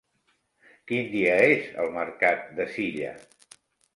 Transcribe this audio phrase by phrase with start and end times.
[0.91, 3.15] Quin dia és el mercat de Silla?